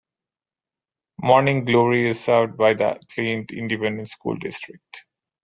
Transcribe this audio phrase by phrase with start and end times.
[1.21, 5.05] Morning Glory is served by the Clint Independent School District.